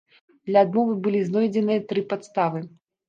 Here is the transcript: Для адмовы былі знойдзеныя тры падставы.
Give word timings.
Для 0.49 0.61
адмовы 0.65 0.95
былі 1.05 1.21
знойдзеныя 1.27 1.85
тры 1.93 2.07
падставы. 2.15 2.65